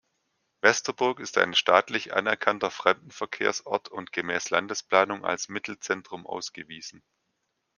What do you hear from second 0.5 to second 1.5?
Westerburg ist